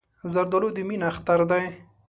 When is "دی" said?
1.51-1.65